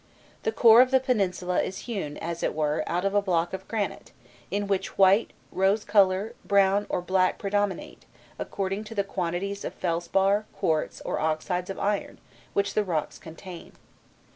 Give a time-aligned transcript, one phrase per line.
[0.41, 3.67] The core of the peninsula is hewn, as it were, out of a block of
[3.67, 4.11] granite,
[4.49, 8.07] in which white, rose colour, brown, or black predominate,
[8.39, 12.17] according to the quantities of felspar, quartz, or oxides of iron
[12.53, 13.73] which the rocks contain.